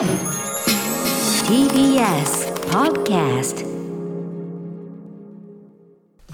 [0.00, 0.08] TBS
[2.70, 3.66] Podcast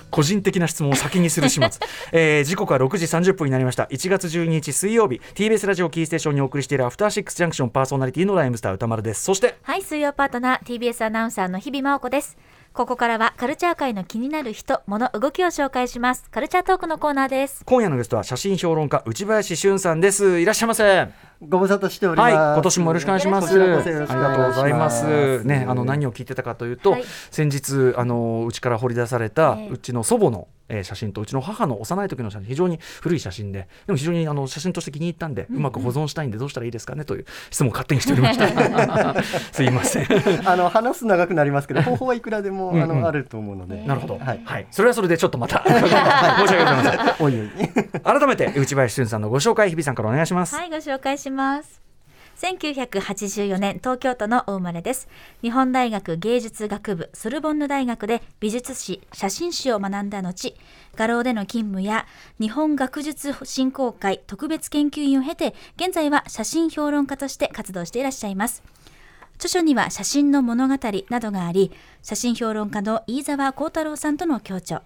[0.08, 1.68] 個人的な質問を先にする始末、
[2.12, 12.37] えー、時刻は6時30分になりました1月12日水曜日 TBS ラジオキーステーションにお送りしているアフターシックスジャンクションパーソナリティのライムスター歌丸ですそしてはい、水曜パートナー TBS アナウンサーの日々真央子です。
[12.72, 16.27] ここからはカルチャー界の気になる人、物、動きを紹介します。
[16.30, 17.62] カルチャートークのコーナーです。
[17.64, 21.09] 今夜のゲストは写真評論家内林俊さんですいらっしゃいませ
[21.42, 22.34] ご無沙汰しております。
[22.34, 23.55] はい、今年もよろしくお願いします。
[23.55, 25.45] よろしくおあり願いしますがとうございます。
[25.45, 38.46] ね、あの何を聞いてたかというと、はい先日あのうちから掘り出された、ええうちの祖母の、えー写真とうちの母の幼い時の写真、非常に古い写真で、でも非常にあの写真として気に入ったんで、うまく保存したいんでどうしたらいいですかねという質問を勝手にしておりました。
[39.52, 40.06] すいません。
[40.48, 43.82] あの話す長くなりますけど、方法はいくらでもあのあると思うので。
[43.86, 44.41] なるほど、はい。
[44.44, 47.24] はい、それはそれでちょっとまた申し訳ございません。
[47.24, 47.48] おいおい。
[48.02, 50.56] 改めて内林俊さんのご紹介、日比さんからお願いします。
[50.56, 51.82] はい、ご紹介しします。
[52.36, 55.08] 1984年東京都のお生まれです。
[55.40, 60.55] 日本大学芸術学部ソルボンヌ大学で美術史写真史を学んだ後
[60.96, 62.06] 画廊での勤務や
[62.38, 68.62] 日本学術振興会特別研究員を経て現在は写真評論家として活動していらっしゃいます。
[69.36, 70.78] 著書には写真の物語
[71.11, 74.83] などがあり写真評論家の飯沢幸太郎さんとの共著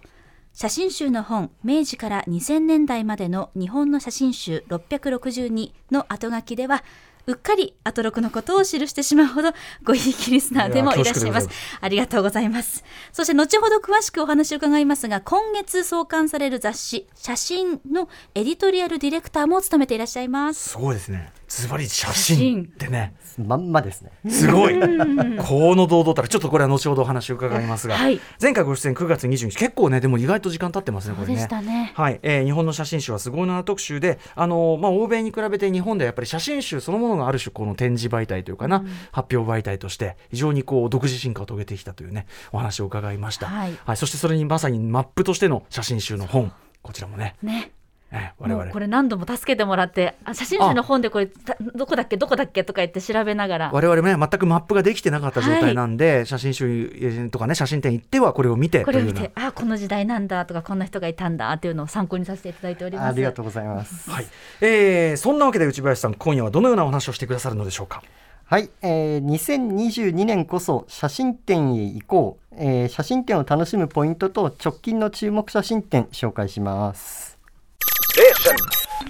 [0.53, 6.83] 写真集の本明治から2000年代までの日本の写真集662の後書きでは
[7.27, 9.51] うっかりアトロクのことを記してしまうほど
[9.83, 11.49] ごひいきリスナーでもいらっしゃいます。
[11.79, 12.83] ありがとうございます。
[13.11, 20.69] そして後ほど詳しくお話を伺いますが今月創刊される雑誌写真のエディトリアルディレクターも務めていらっしゃいます。
[20.69, 21.31] すごいですね。
[21.53, 23.13] ズバリ写真ってね。
[23.37, 24.11] まんまですね。
[24.29, 24.73] すごい。
[24.79, 28.21] この堂々たる、ちょっとこれは後ほどお話を伺いますが、はい。
[28.41, 31.49] 前回ご出演9月20日、結構ね、でも意外と時間経ってますね、これねそうでし。
[31.49, 31.91] たね。
[31.93, 43.97] はい、えー日本の写真集はすごいな特集で、あのーまあ、欧米に比べて日本ではやっぱり写真集そのものがある種この展示媒体というかな、発表媒体として非常にこう独自進化を遂げてきたというねお話を伺いました、はい。
[43.97, 46.53] そしてそれにまさにマップとしての写真集の本。
[46.81, 47.71] こちらもね、ね
[48.11, 48.71] えー我々。
[48.71, 53.71] これ何度も助けてもらってあ写真集の本でこれたどこだっけどこだっけとか言って調べながら。
[53.73, 63.07] 我々もね全くマップができてなかった状態なんで、写真集とかね写真展行ってはこれを見てこれを見てあこの時代なんだとかこんな人がいたんだっていうのを参考にさせていただいております。
[63.07, 64.09] ありがとうございます。
[64.09, 64.25] はい。
[64.61, 68.01] えーそんなわけで内林さん今夜はどのようなお話をしてくださるのでしょうか？
[68.45, 77.30] はい、えー、2022年こそ写真展へ行こう、えー写真展を楽しむポイントと直近の注目写真展紹介します。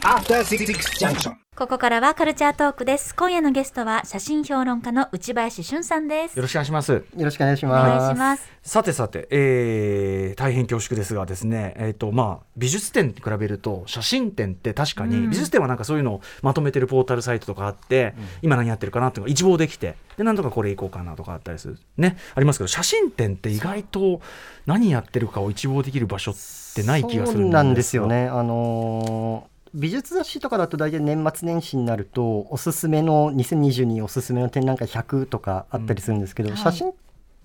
[0.03, 0.65] After Six
[0.99, 1.35] Junction.
[1.55, 3.15] ここからはカルチャートークです。
[3.15, 6.35] 今夜のゲストは写真評論家の内林俊さんです。
[6.35, 6.91] よろしくお願いします。
[6.91, 7.87] よろしくお願いしおます。
[7.99, 8.49] 願いします。
[8.63, 15.29] さてさて、えー大変恐縮ですがですね、えーとまあ、美術展に比べると写真展って確かに、うん。
[15.29, 21.77] 美術展はなんかそういうのをまとめてるポータルサイトとかあって、今何やってるかなっていうのが一望できてでなんとかこれ行こうかなとかあったりする。
[21.95, 22.17] ね。
[22.35, 24.19] ありますけど写真展って意外と
[24.65, 26.39] 何やってるかを一望できる場所って
[26.83, 28.09] ない気がするそうなんですよが。
[28.09, 28.27] ね。
[28.27, 36.93] あのー美術雑誌とかだと大体年末年始になるとおすすめの2022おすすめの展覧会100とかあったりするんですけど、うん写真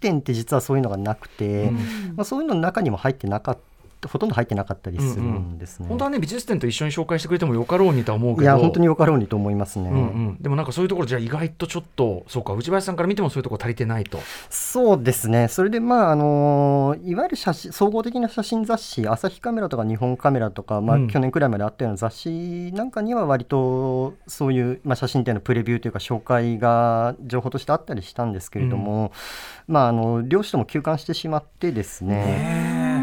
[0.01, 1.77] 展って実はそういうのがなくて、うん
[2.17, 3.61] まあ、そういうのの中にも入ってなかった
[4.07, 5.89] ほとんど入ってなかったりするんですね。
[5.89, 9.91] 本当はね美術展と一緒に紹介してくれてもよかろうにとは思うけどいや本当によかろうにと思いますね。
[9.91, 10.01] うんう
[10.33, 14.19] ん、でもなんかそういうところじゃあ意外とちょっとそうか内林さんから見てもそういうところ足りてないと。
[14.51, 29.13] そうですね、それで、まああのいわゆる写真総合的な写真雑誌、朝日カメラとか日本カメラとか、まあうん去年くらいまであったような雑誌なんかには、割とそういう、まあ、写真展のプレビューというか、紹介が情報としてあったりしたんですけれども、
[29.69, 32.96] まあ、あの両氏とも休館してしまってですね。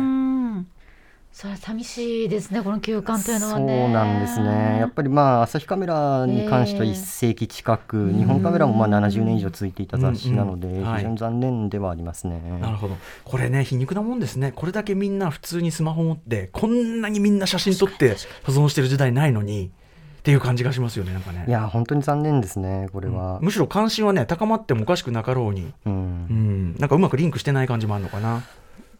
[1.33, 4.77] うんそれは寂しいですねこの休館というのはそうねなんですね。
[4.79, 6.91] やっぱりまあ朝日カメラに関してはええ。
[6.91, 10.83] 1世紀近く、日本カメラもまあ70年以上続いていた雑誌なので、うんうん。
[10.83, 12.39] はい非常に残念ではありますね。
[12.61, 12.97] なるほど。
[13.25, 14.51] これね皮肉なもんですね。
[14.51, 19.71] これだけみんな普通にスマホ持ってこんなにみんな写真撮って保存してる時代ないのに
[20.19, 21.45] っていう感じがしますよねなんかね。
[21.47, 23.39] いや本当に残念ですね、これは。
[23.41, 25.93] むしろ関心はね高まってもおかしくなかろうに、うん。
[25.93, 28.43] うん、なんかうまくリンクしてない感じもあるのかな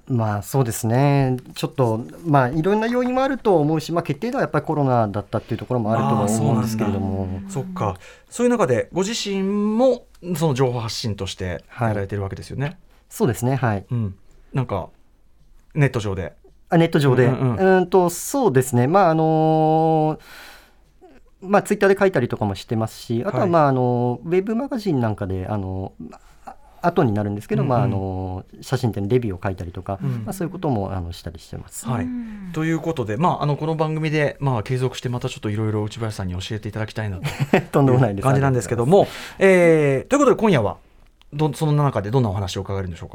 [0.08, 7.98] まあそうですね、ちょっと、まあいろんな要因もあると思うし、まあ、決定ではやっぱりコロナだったっていうところもあるとは思うんですけれども、そっか。
[8.30, 10.06] そういう中でご自身も
[10.36, 12.78] その情報発信としてやられてるわけですよね、
[13.10, 13.86] そうですね、はい。
[13.90, 14.16] うん、
[14.54, 14.90] なんか
[15.74, 16.34] ネット上で。
[16.70, 17.78] あネット上で、ううんん。
[17.78, 20.20] うんとそうですね、まああの
[21.40, 23.50] まあ、ツイッターで書いたりとかもしてますし、あとははい。
[23.50, 26.20] まあ、あのウェブマガジンなんかで、あのあ
[26.86, 27.70] 後になるんですけど、うんうん。
[27.70, 30.10] まあ、あの写真展レビューを書いたりとか、うん。
[30.26, 31.88] まあ、そういうこともあのしたりしてます。
[31.88, 32.08] はい、
[32.54, 37.24] ということで、まあ、あのこの番組で、まあ、継続してまたちょっといろいろ内林さんに教えていただきたいなと
[37.72, 38.24] とんでもないです。
[38.24, 39.08] 感じなんですけども、
[39.40, 40.78] えーということで今夜は
[41.34, 43.10] どその中でどんなお話を伺えるんでしょう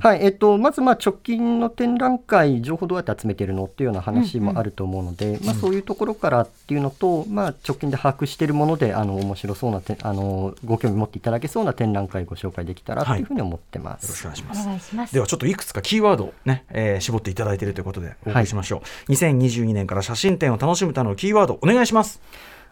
[0.00, 0.08] か？
[0.08, 13.20] はいえっと、まずまあ直近の展覧会、情報どうやって集めてるのっていうような話もあると思うので、まあ、そういうところからっていうのと、まあ、直近で把握しているもので、あの面白そうなてあの、ご興味持っていただけそうな展覧会ご紹介できたらとい。
[13.22, 14.26] うふうに思ってまよろしす。
[14.26, 15.14] おくお願いします。
[15.14, 22.20] ではちょっといくつかキーワードをね、えー絞っていただいているということでお送りしましょう、2022年から写真展を楽しむためのキーワードお願いします。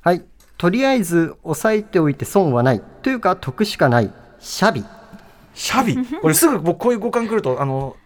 [0.00, 0.24] はい、
[0.58, 4.12] とりあえず押さえておいて損はないというか得しかない
[4.44, 4.84] シャビ。
[5.54, 5.96] シャビ？
[6.20, 7.96] これすぐ僕こういう五感来るとあの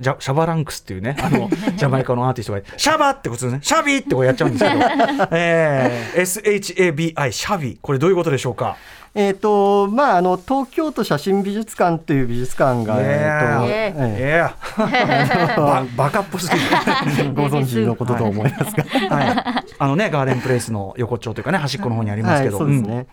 [0.00, 3.60] ジャシャバランクスっていうねあの ジャマイカのアーティストがシャバってことですね。
[3.62, 4.76] シャビってこうやっちゃうんですけど、
[5.32, 7.78] えー、SHABI シャビ。
[7.82, 8.76] これどういうことでしょうか？
[9.14, 14.18] えーとまあ、あの東京都写真美術館という美術館が、えーとえ。
[14.18, 14.54] いや
[15.54, 16.66] ババカっぽすぎる。
[16.66, 23.06] ーご存知のことと思いますが、はい、あのねガーデンプレイスの横丁というかね端っこの方にありますけど、はい、そうですね。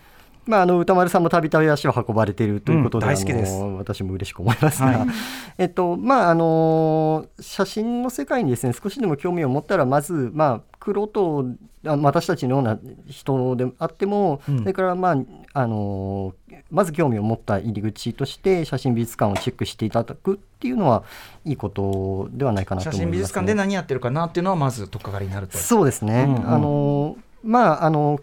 [0.49, 3.45] まあ、あの歌丸さんもたびたび足を運ばれているということで、うんで
[3.77, 5.07] 私も嬉しく思いますが、はい。
[5.59, 11.55] えっとまああの写真の世界にですね少しでも興味を持ったらまずまあ玄人
[11.85, 14.59] あ私たちのような人であっても、うん。
[14.59, 15.17] それからまあ
[15.53, 16.33] あの
[16.71, 21.03] まず興味を持った入り口として写真美術館をチェックしていただくっていうのは
[21.45, 25.59] いいことではないかなと写思います、真美術館で何やってるかなっていうのはまず取っかかりになると。
[25.59, 26.49] そうですね、うんうん。
[26.49, 28.19] あのまああの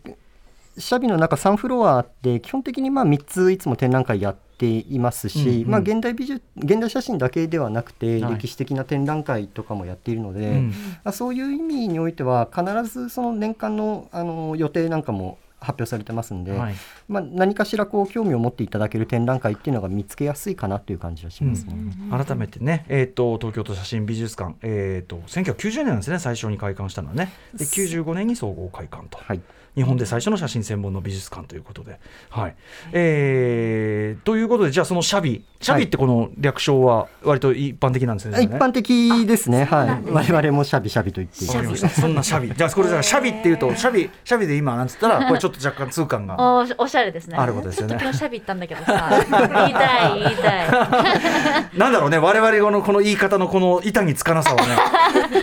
[0.79, 5.71] シャビの中3フロアあって基本的にまあ3ついつも展覧会やっていますし、うんうん。
[5.71, 8.35] まあ、現代美術現代写真だけではなくて、はい。
[8.35, 10.69] 歴史的な展覧会とかもやっているので、うん。
[11.05, 16.75] まあ、そういう意味においては必ずその年間のあの予定なんかも発表されてますんで、はい。
[17.09, 21.75] まあ、何かしらこう興味を持っていただける展覧会っていうのが見つけやすいかなという感じはしますね。
[22.11, 27.33] 改めてね、えー、と東京都写真美術館、えー、と1990年なんですね最初に開館したのはね。
[27.55, 29.41] で95年に総合開館と、はい。
[29.75, 32.01] 日本で最初の写真専門の美術館ということで。
[32.31, 32.57] はい。
[32.93, 38.41] えー、ということでじゃあそのシャビシャビってこの略称は割と一般的なんですね。
[38.41, 42.01] 一般的ですね、はい、我々もシャビシャビと言っています。
[42.01, 42.53] そんなシャビ。
[42.55, 46.37] じゃあこれじゃあシャビっていうとシャビシャビで今なんつったらこれちょっと若干痛感が。
[46.39, 47.37] おおしゃれですね。
[47.37, 47.99] あることですよね。
[47.99, 49.11] ちょっと昨日シャビ行ったんだけどさ。
[49.11, 50.71] 言いたい言いたい。
[51.77, 52.19] なんだろうね。
[52.19, 54.63] 我々のこの言い方のこの板につかなさをね。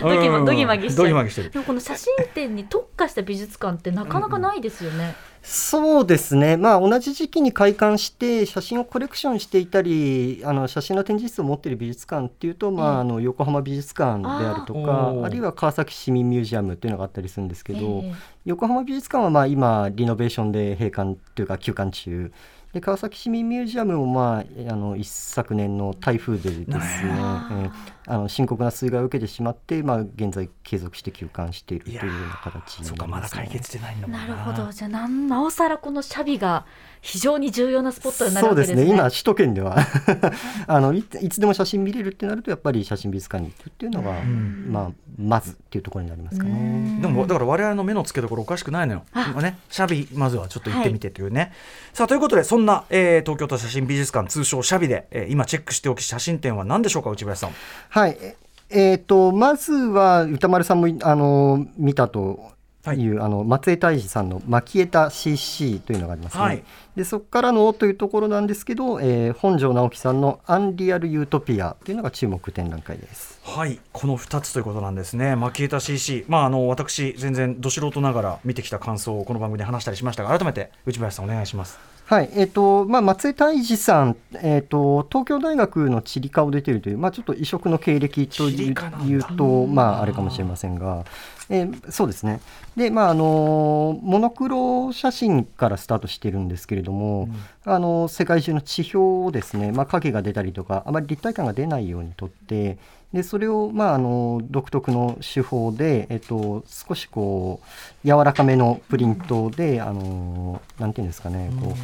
[0.00, 1.50] ドギマギドギマギしてる。
[1.50, 5.14] でもこの写真展に特化した美術館ってなかなかないですよね、
[5.46, 18.14] そうですね、まあ、同じ時期に開館して写真をコレクションしていたりあの写真の展示室を持っている美術館っていうと、まあ、あの横浜美術館であるとかあるいは川崎市民ミュージアムっていうのがあったりするんですけど、ええ。
[18.46, 22.32] 横浜美術館はまあ今リノベーションで閉館というか休館中。
[22.72, 27.70] で川崎市民ミュージアムもまああの一昨年の台風でですね、えー
[28.06, 33.42] あの深刻な水害を受けてしまって、まあ、現在継続して休館しているというような形になります、ね。
[33.44, 36.66] え解決してななるほどじゃあなんなおさらこのシャビが
[37.00, 39.76] 非常に重要なスポットになるそうでわけですすねね今首都圏では
[40.66, 46.98] あのいついつでも写真見れるってなるとやっぱり写真美術館に行くっていうのが、んまあ、まずっていうところになりますかね。
[47.02, 49.02] でもだから我々の目の付けどころおかしくないのよ。
[49.12, 51.52] 今ね、シャビまずはちょっと行ってみてというね。
[51.92, 57.50] さあということでそんな、えー東京都写真美術館通称シャビで、えー今チェックしておき写真展は何でしょうか内林さん。
[57.94, 58.36] はいえ
[58.70, 62.50] えーとまずは歌丸さんもあの見たと
[62.92, 66.42] いう、あの松江大治さんの「蒔絵た CC」というのがありますね。
[66.42, 66.64] はい
[66.96, 73.38] でそこからのというところなんですけど、えー本庄直樹さんの「アンリアル・ユートピア」というのが注目展覧会です。
[73.44, 75.36] はいこの2つということなんですね。
[75.36, 76.24] マキエタ CC。
[76.26, 81.93] まああの私全然ど素人ながら見てきた感想をこの番組で話したりしましたが改めて内林さんお願いします。
[82.06, 91.06] はいえーとまあ、松江大治さん、えーと、東京大学の地理科を出ているという、まあ、ちょっと異色の経歴と地いうと、まあ、あれかもしれませんが、
[91.48, 92.40] えーそうですね。
[92.76, 97.28] で、まああのモノクロ写真からスタートしているんですけれども、
[97.64, 102.78] あの世界中の地表をですね、まあ、影が出たりとかあまり立体感が出ないようにとって
[103.14, 107.60] でそれを、まあ、あの独特の手法で、えっと、少しこ
[108.04, 111.76] う柔らかめのプリントで、あのなんていうんですかねこ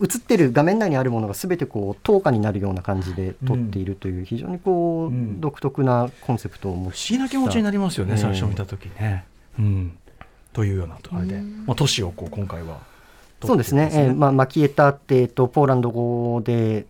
[0.00, 5.40] う映ってる画面内にあるものが全てこう透過になるような感じで撮っているという非常にこう、うん。
[5.40, 8.18] 独特なコンセプトを持不思議な気持ちになりますよね、ええ。
[8.18, 9.24] 最初見た時ね。
[9.56, 9.96] うん、
[10.52, 12.80] というようなあれで、まあ、都市をこう今回は
[13.44, 16.86] そうですね、えーまあ、マキエタって、えっと、ポーランド語で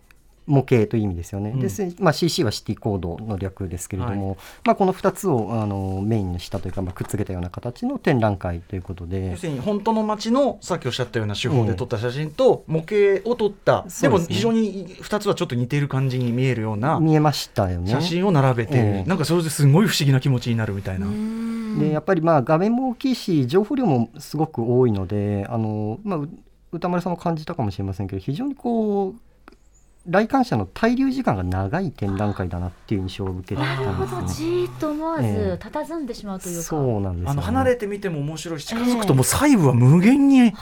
[0.46, 1.60] 模型という意味ですよね、うん。
[1.60, 9.30] でせまあ、CC はシティコードの略ですけれども、まあ、この2つをあのメインにしたというか、まあ、くっつけたような形の展覧会ということで。
[9.30, 14.34] 要するに本当の街のさっきおっしゃったような手法で撮った写真と模型を撮った、でもそうですね。
[14.34, 17.90] 非常に2つはちょっと似ている感じに見えるような見えましたよね。
[17.90, 19.08] 写真を並べている、ええ。
[19.08, 21.06] なんかそれですごい不思議な気持ちになるみたいな。
[21.78, 26.28] でやっぱりまあ画面も大きいし情報量もすごく多いのであの、まあ、う
[26.72, 29.14] 歌丸さんも感じたかもしれませんけど非常にこう
[30.06, 34.20] 来館者の滞留時間が長い展覧会だなっていう印象を受けてたなるほど。
[34.20, 40.52] んですじーっと思わずええ佇んでしまうというか、そうなんですよ、ね、あの離れてみても面白いし近づくともう細部は無限に、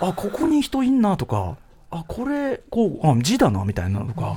[0.00, 1.56] あここに人いんなとか
[1.90, 4.36] あこれこうあ字だなみたいなのとか、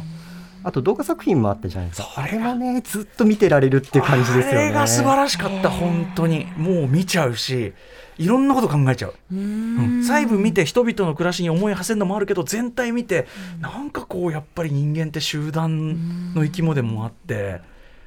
[0.63, 2.10] あと動画作品もあったじゃないですか。
[2.16, 4.58] それがあれもねずっと見てられるっていう感じですよね。
[4.58, 6.46] あれが素晴らしかった本当に。
[6.58, 7.74] もう見ちゃうし
[8.18, 10.04] いろんなこと考えちゃう、うん。
[10.04, 13.28] 細部見て人々の暮らしに思い馳せるのもあるけど全体見て
[13.62, 17.62] なんかこうやっぱり人間って集団の生き物でもあって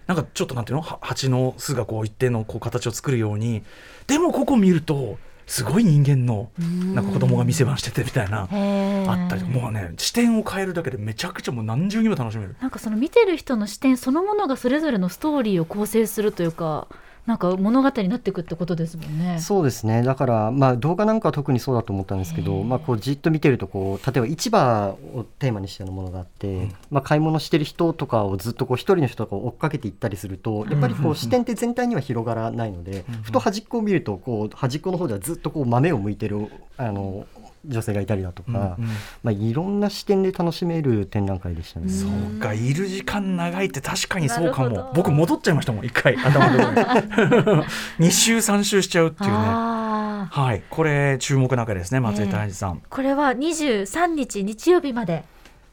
[0.07, 0.83] なんかちょっとなんていうの？
[0.83, 3.63] は蜂の巣がこう一定のこう形を作るように。
[4.07, 6.51] でもここ見るとすごい人間の
[6.95, 12.57] なんか子供が店番しててみたいなあったりもうね視点を変えるだけでめちゃくちゃもう何重にも楽しめる。
[12.61, 16.89] なんかその見てる人の視点そのものがそれぞれのストーリーを構成するというか
[17.27, 19.39] なんか物語になっていくってことですもんね。
[19.39, 20.03] そうですね。
[20.03, 37.27] だから、まあ、動画なんかは特にそうだと思ったんですけど、まあ、こうじっと見てるとこう例えば市場をテーマにしたようなものがあって、まあ、買い物してる人とかをずっとこう一人の人とかを追っかけていったりするとやっぱりこう視点って全体には広がらないので、ふと端っこを見るとこう端っこの方ではずっとこう豆を向いてるあの
[37.65, 38.91] 女性がいたりだとか、うんうん。
[39.23, 41.89] まあ、いろんな視点で楽しめる展覧会でしたね。
[41.91, 44.93] そうかいる時間長いって確かにそうかも。
[44.95, 47.65] 僕戻っちゃいましたもん一回頭のところに。
[48.01, 49.37] 2週3週しちゃうっていうね。
[49.37, 55.25] はいこれ注目なわけですね松井大二さん、これは23日日曜日まで。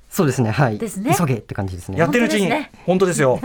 [0.09, 0.79] そうですねはい。
[0.79, 1.15] ですね。
[1.15, 1.99] 急げって感じですね。
[1.99, 2.81] やってるうちに本当ですね。
[2.85, 3.39] 本当ですよ、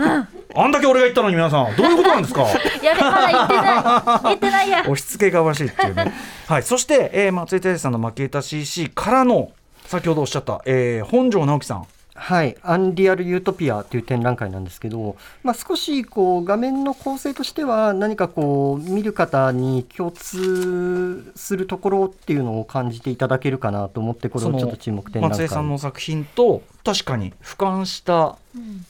[0.57, 2.41] あんだけ俺が言ったのに皆さんどういうことなんですか？
[2.83, 4.23] やべまだ言ってない。
[4.23, 4.79] 言ってないや。
[4.81, 6.13] 押し付けがましいっていうね。
[6.47, 6.63] はい。
[6.63, 9.51] そして、えー松井大二さんの負けた CC からの
[9.85, 11.85] 先ほどおっしゃった、えー本庄直樹さん
[12.17, 25.39] はい、アンリアル・ユートピアという展覧会なんですけど、まあ、少しこう画面の構成としては何かこう見る方に共通するところっていうのを感じていただけるかなと思ってこれをちょっと注目展覧会。
[25.39, 28.37] 松江さんの作品と確かに俯瞰した、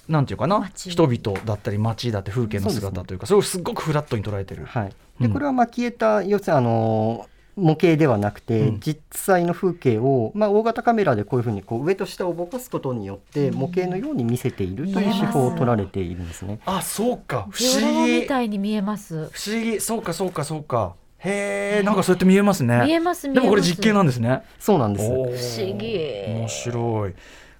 [0.08, 0.92] なんていうかな街。
[0.92, 5.28] 人々だったり街だって風景の姿というかそれをすごくフラットに捉えてる、はい、うん。
[5.28, 8.80] でこれはまあ消えた要するにあの模型ではなくて、うん。
[8.80, 16.60] 実際の風景を、まあ、大型カメラでこういうふうにこう上と下をぼかすことによって模型のように見せているという手法を取られているんですね。
[16.66, 17.48] あそうか。
[17.50, 18.22] 不思議。
[18.22, 19.80] みたいに見えます不思議。
[19.80, 20.96] そうかそうかそうか。
[21.20, 21.86] へえん。
[21.86, 22.82] かそうやって見えますね。
[22.86, 23.42] 見えます見えます。
[23.42, 24.44] でもこれ実験なんですね。
[24.60, 25.10] そうなんです。
[25.10, 25.98] 不思議。
[26.28, 27.14] 面白い。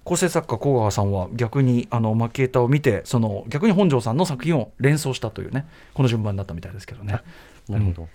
[0.06, 7.22] 構成作家甲川さんは逆にあのマキエータを見てその逆に本庄さんの作品を連想したというねこの順番だったみたいですけどね
[7.68, 8.08] なるほど。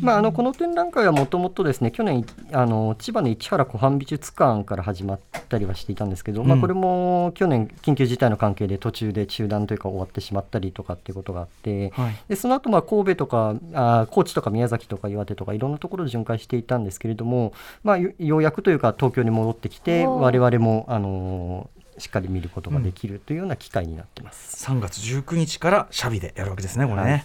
[0.00, 12.16] まあ、あのこの展覧会はもともとですね去年あの千葉の市原湖畔美術館から始まったりはしていたんですけど、まあ、うんこれも去年緊急事態の関係で途中で中断というか終わってしまったりとかっていうことがあって、はい。
[12.28, 17.52] でその後まあ神戸とかあ高知とか宮崎とか岩手とかいろんなところで巡回していたんですけれども、
[17.84, 24.64] まあ、よようやくというか東京に戻ってきて我々もあのしっかり見ることができるというような機会になってます。
[24.66, 27.24] 3月19日からシャビでやるわけですねこれね、はい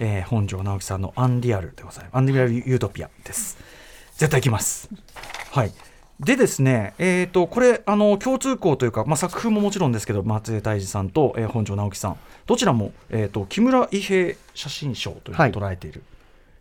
[0.00, 2.16] えー本庄直樹さんの「アンリアル」でございます。
[2.16, 3.56] アンリアルユートピアです。
[4.16, 4.88] 絶対行きます。
[5.52, 5.72] はい。
[6.20, 12.16] でですね、えー、とこれあの共通項というか、まあ、作風ももちろんですけど松江大二さんと、えー本庄直樹さん。
[12.46, 15.52] どちらも、えー、と木村伊兵衛写真賞というのをはい。
[15.52, 16.02] 捉えている、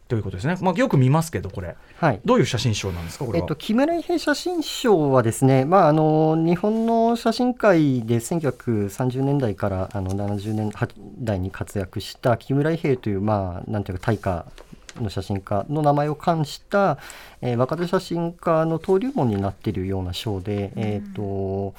[0.07, 1.75] ということですね、まあ、よく見ますけどこれ。
[1.97, 2.21] はい。
[2.23, 10.71] どういう写真賞なんですかこれは、えっと、木村伊兵衛写真賞はですね、まあ、あの日本の写真界で1930年代からあの70年
[11.19, 14.45] 代に活躍した木村伊兵衛という、まあ、なんていうか大家
[15.01, 16.97] の写真家の名前を冠した、
[17.41, 21.73] えー若手写真家の登竜門になっているような賞で、えっと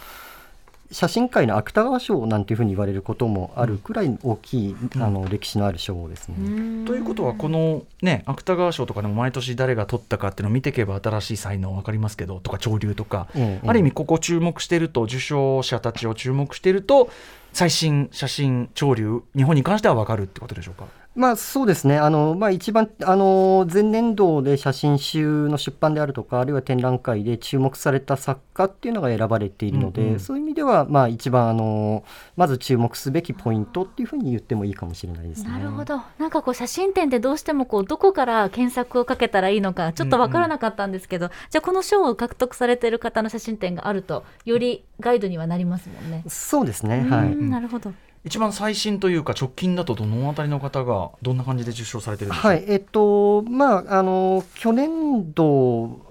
[0.90, 5.02] 写真界の芥川賞なんていうふうに言われることもあるくらい大きい、うん。
[5.02, 6.87] あの歴史のある賞ですね。
[6.87, 13.68] ということはこのね芥川賞とかでも毎年誰が取ったかっていうのを見ていけば新しい才能分かりますけどとか潮流とか、ええ。
[13.68, 17.11] ある意味ここ注目してると受賞者たちを注目してると
[17.52, 20.87] 最新写真潮流日本に関しては分かるってことでしょうか？
[21.18, 32.04] まあそうですね、あのまあ、一番あの前年度で写真集の出版であるとか、あるいは展覧会で注目された作家っていうのが選ばれているので、うんうんそういう意味では、まあ、一番あの
[32.37, 35.50] まず注目すべきポイントっていうふうに言ってもいいかもしれないですね。
[35.50, 46.22] なるほどなんかこう写真展ってどうしてもこうどこから検索をかけたらいいのかちょっとわからなかったんですけど、じゃあこの賞を獲得されている方の写真展があるとよりガイドにはなりますもんね。
[46.28, 47.92] そうですね、はい、うんなるほど。
[48.28, 56.08] 一番最新というか直近だとどのあたりの方がどんな感じで受賞されてるんですか、はい、えっと、まあ、あの、去年度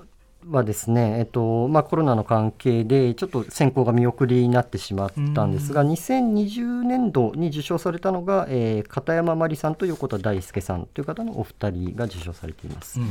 [0.50, 13.00] はですね、えっと、まあ、コロナの関係で、ちょっと選考が見送りになってしまったんですが、2020年度に受賞されたのが、えー片山真理さんと横田大輔さんという方のお二人が受賞されています。
[13.00, 13.08] うん。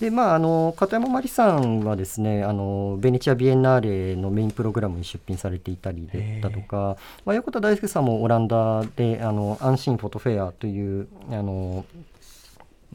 [0.00, 6.08] で、まあ、あの、片山真理さんはですね、あの、ベネチア・ビエンナーレのメインプログラムに出品されていたり
[6.42, 11.84] だとか、まあ、横田大輔さんもオランダで、あの、安心フォトフェアという、あの、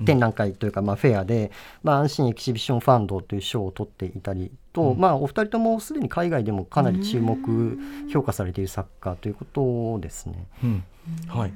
[0.06, 1.52] 展覧会というか、まあ、フェアで、
[1.84, 7.78] まあ、安心エキシビションファンドという賞を取っていたりと、まあ、お二人ともすでに海外でもかなり注目、
[8.12, 10.46] 評価されている作家ということですね。
[10.64, 10.84] うん。
[11.28, 11.54] はい、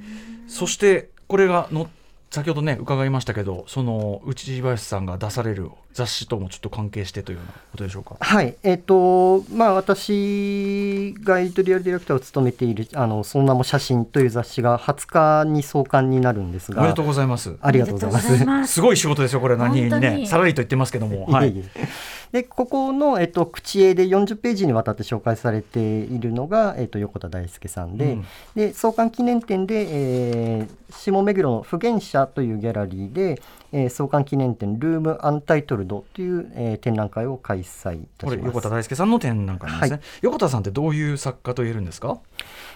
[0.47, 1.89] そしてこれがの
[2.31, 8.17] 先ほどね伺いましたけどその内林さんが出される雑誌ともちょっと関係してというようなことでしょうか？
[8.19, 16.81] はい、えっ、と、まあ、私がエディトリアルディレクターを務めている、あの、その名も写真という雑誌が20日に創刊になるんですが。
[16.81, 17.55] おめでとうございます。
[17.61, 18.27] ありがとうございます。
[18.27, 21.27] ありがとうございますすごい仕事ですよこれ何に本当ねにさらりと言ってますけども。
[21.27, 21.87] はいいえいえ
[22.31, 28.25] でここの、えっと、口絵で40ページにわたって紹介されているのが、えっと、横田大輔さんで,、うん
[28.55, 33.41] で創刊記念展で、えー下目黒の不言者というギャラリーで、
[33.77, 38.38] えー創刊記念展ルームアンタイトルドという、えー展覧会を開催いたします。
[38.38, 42.17] これ横田大輔さんの展覧会ですね、は横田さんってどういう作家と言えるんですか？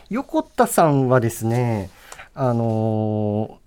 [0.10, 1.89] 横田さんはですね、
[2.36, 3.60] あの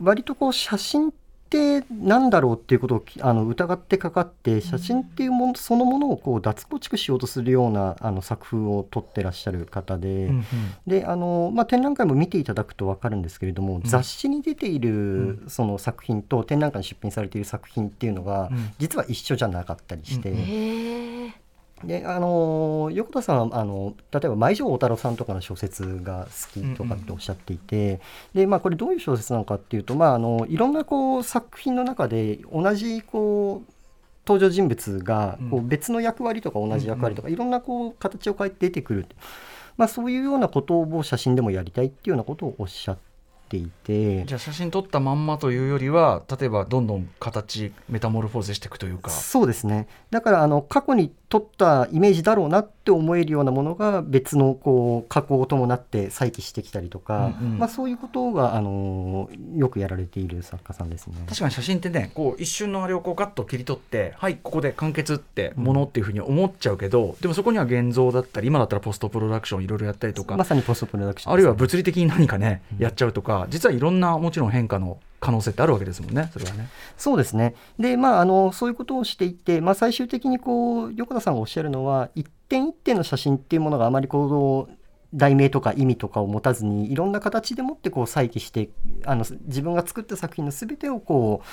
[0.00, 1.12] ー割とこう写真
[1.48, 10.44] ってなんだろうっていうことをきあの疑ってかかって写真っていうものそのものをこう脱構築しようとするようなあの作風を撮ってらっしゃる方で、うんうん。
[10.86, 18.70] であのまあ、展覧会も見ていただくと分かるんですけれども、雑誌に出ているその作品と展覧会に出品されている作品っていうのが、うん。
[18.78, 20.30] 実は一緒じゃなかったりして。
[20.30, 20.44] うんうん。
[20.44, 21.37] へえ。
[21.84, 28.00] であの横田さんはあの例えば前城大太郎さんとかの小説が好きとかっておっしゃっていて、
[28.34, 33.72] でまあ、これどういう小説なのかっていうと、まあ、あのいろんなこう作品の中で同じこう
[34.26, 39.06] 登場人物がこうう別の役割とか同じ役割とか、いろんなこう形を変えて出てくる、
[39.76, 42.98] まあ、そういうようなことを写真でもやりたいっていうようなことをおっしゃっ
[43.48, 44.24] ていて。
[44.24, 49.10] じゃあ写真撮ったまんまというよりは例えばどんどん形メタモルフォーゼしていくというか。
[49.10, 61.16] そうですねだからあの過去に撮ったイメージだろうなって思えるようなものが別のこう加工を伴って再起してきたりとか、うんうんまあ、そういうことがあのよくやられている作家さんですね。
[61.26, 76.68] 確かに写真ってねこう一瞬のあれをこうガッと切り取ってはいここで完結ってものっていうふうに思っちゃうけど、でもそこには現像だったり今だったらポストプロダクションいろいろやったりとか、まさにポストプロダクションあるいは物理的に何かね、やっちゃうとか実はいろんなもちろん変化の可能性ってあるわけですもんねそれはね。
[76.96, 77.54] そうですね。
[77.78, 84.77] で、まあ、あの、そういうことをしていて、まあ、最終的にこう、横田さんがおっしゃるのは、一点一点の写真っていうものがあまりこう、
[85.14, 88.68] 題名とか意味とかを持たずにいろんな形でもってこう再起して
[89.04, 91.46] あの自分が作った作品の全てをこう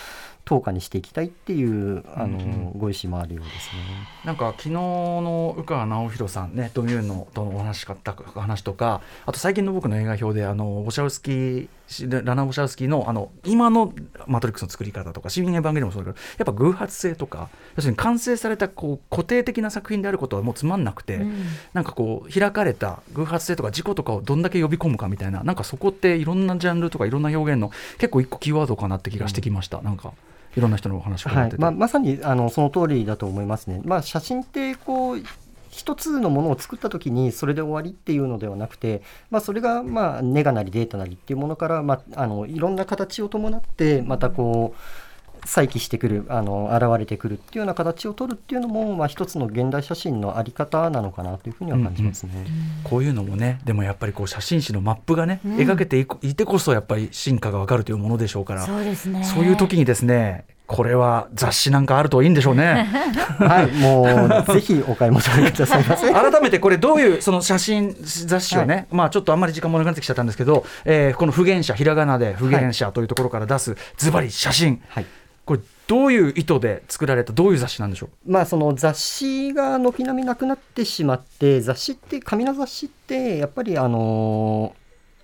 [0.45, 3.81] 等価にしていきたいっていうあの、うんご意思もあるようですね。
[4.25, 11.67] なんか昨日の宇川直弘さんねドミューンのとのお話しかった話とかあと最近の僕の映画表であのボシャウスキー
[12.25, 13.93] ラナ・ボシャウスキーのあの今の
[14.27, 30.13] マトリックスの作り方とか「市民エヴァンゲリオン」もそうだけどやっぱ偶発性とか要するに完成されたこう固定的な作品であることはもうつまんなくて、うんなんかこう開かれた偶発性とか事故とかをどんだけ呼び込むかみたいななんかそこっていろんなジャンルとかいろんな表現の結構一個キーワードかなって気がしてきました、なんか
[30.55, 33.81] いろんな人のお話を伺ってて、はいまあ、まさにあのその通りだと思いますね。
[33.83, 35.23] まあ、写真ってこう
[35.69, 44.79] 一つのものを作った時にそれで終わりっていうのではなくて、まあ、それがまあネガなりデータなりっていうものから、まあ、あのいろんな形を伴ってまたこう
[45.45, 52.31] 再起してくるあの現れてくるっていうような形を取るっていうのも、まあ、一つの現代写真のあり方なのかなというふうには感じますね。
[52.83, 59.23] こういうのもねでもやっぱりこう写真誌のマップがね、うん描けていてこそやっぱり進化がわかるというものでしょうからそうですね。
[59.23, 62.87] そういう時にですねこれは雑誌なんかあるといいんでしょうね
[63.37, 66.09] はい、もうぜひお買い求めくださいませ。
[66.11, 75.05] 改めてこれどういうその写真雑誌をね、まあちょっとあんまり時間もなくなってきちゃったんですけど、えーこの不言者ひらがなで不言者というところから出すズバリ写真、はい
[75.45, 78.31] これどういう意図で作られたどういう雑誌なんでしょう？
[78.31, 84.75] まあその雑誌が軒並みなくなってしまって雑誌って紙の雑誌ってやっぱりあの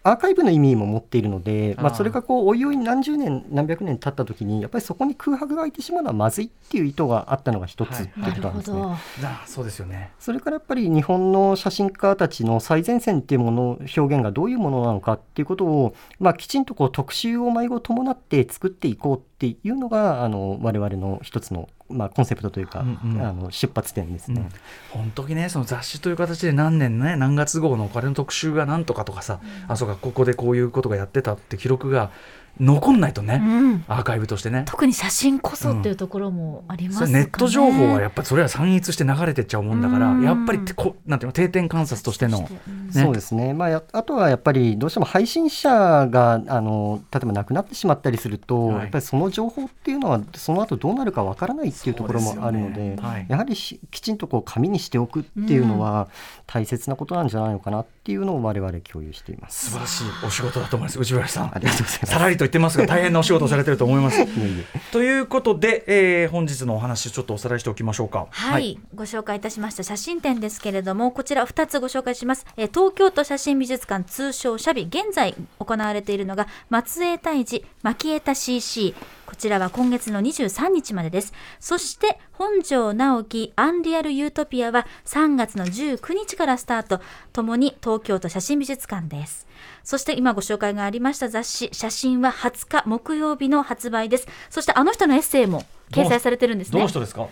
[0.04, 8.80] アーカイブの意味も持っているのでまあ、それがこうおいおい何十年何百年経った時にやっぱりそこに空白が空いてしまうのはまずいっていう意図があったのが一つはいってことなんですね。
[8.82, 8.92] ど。
[8.92, 23.22] あそうですよねそれからやっぱり日本の写真家たちの最前線っていうもの表現がどういうものなのかっていうことを、まあ、きちんとこう特集を迷子伴って作っていこうっていうのがあの我々の一つの、まあ、コンセプトというか、うんうん。
[23.22, 24.50] あの出発点ですね。
[24.92, 32.12] 本当にねその雑誌という形で何年ね何月号のこれの特集がなんとかとかさ、あそうかここでこういうことがやってたって記録が
[32.60, 33.86] 残んないとね、うん。
[33.88, 34.64] アーカイブとしてね。
[34.66, 37.12] 特に写真こそっていうところもありますかね。
[37.12, 40.24] それネット情報はやっぱりそれは散逸して流れてっちゃうもんだから、うん。
[40.24, 43.04] やっぱりこなんていうの定点観察としてのうんね。
[43.04, 48.78] そうですね、まあ、やあとはやっぱりどうしても配信者があの例えば亡くなってしまったりすると、はい。
[48.80, 53.26] やっぱりその情報っていうのはその後どうなるかわからないっていうところもあるのでねはい。
[53.28, 56.10] やはりしきちんとこう紙にしておくっていうのは
[56.48, 59.72] 大切なことなんじゃないのかなっていうのを我々共有しています。
[59.72, 61.56] 素晴らしいお仕事だと思います内村さん。
[61.56, 62.12] ありがとうございます。
[62.12, 64.26] さらりと言ってますが大変なお仕事をされてると思います。
[64.92, 68.28] ということで、えー本日のお話ちょっとおさらいしておきましょうか。
[68.32, 81.32] はい、ご紹介いたしました写真展ですけれどもこちら2つご紹介します、えー東京都写真美術館通称シャビ現在行われているのが松江大治蒔絵田 CC こちらは今月の23日までです。
[81.60, 87.00] そして本庄直樹アンリアルユートピアは3月の19日からスタート。
[87.32, 89.48] ともに東京都写真美術館です
[89.84, 94.28] そして今ご紹介がありました雑誌写真は20日木曜日の発売です。
[94.50, 96.74] そしてあの人のエッセイも掲載されてるんですね。
[96.74, 97.28] どの人ですか？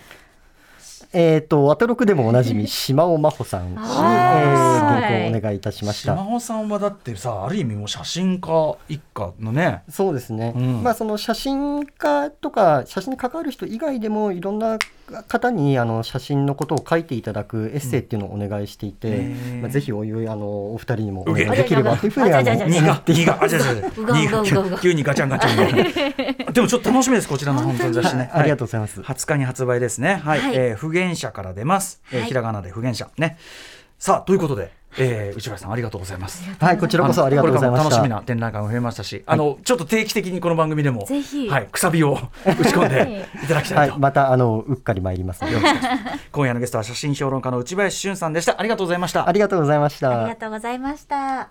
[1.11, 3.71] えっ、と、ワトロクでもおなじみ、島尾真帆さん。
[3.71, 6.15] に、えー、はい原稿をお願いいたしました。
[6.15, 9.81] 島尾さんはだってさある意味もう写真家一家のね。
[9.89, 10.83] そうですね、うん。
[10.83, 14.77] まあその写真家とか写真に関わる人以外でもいろんな
[15.27, 29.01] 方にあの写真のことを書いていただくエッセイっていうのをお願いしていて、まあ、ぜひおいおいあのお二人にもお願いできればというふうにあのあじゃあじゃあ2が2があじゃあじゃあじゃ急にガチャンガチャンでもちょっと楽しみですこちらの本当に雑誌ねありがとうございます。
[29.01, 30.15] 20日に発売ですね。
[30.15, 32.01] はい、はいえー不言者から出ます。
[32.11, 33.37] えひらがなで不言者ね。
[33.97, 36.43] さあということで、えー内村さんありがとうございます。
[36.59, 37.83] はい、こちらこそありがとうございました。
[37.83, 42.13] これからも楽しみな展覧会も増えましたし、あのちょっと定期的にこの番組でもぜひはいくさびを
[42.45, 43.79] 打ち込んでいただきたと。
[43.81, 45.57] はいい、またあのうっかり参りますので。
[46.31, 48.59] 今夜のゲストは写真評論家の内林俊さんでした。
[48.59, 49.31] ありがとうございましたあ。
[49.31, 50.35] りがとうございましありたが。
[50.35, 51.49] とうございました。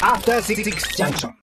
[0.00, 1.32] After Six Junction.